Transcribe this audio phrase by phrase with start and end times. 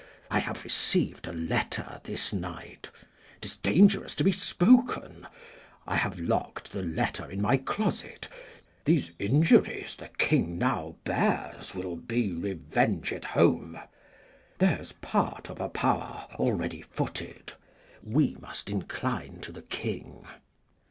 [0.31, 2.89] I have received a letter this night
[3.39, 5.27] 'tis dangerous to be spoken
[5.85, 8.27] I have lock'd the letter in my closet.
[8.85, 13.77] These injuries the King now bears will be revenged home;
[14.57, 17.53] there's part of a power already footed;
[18.01, 20.25] we must incline to the King.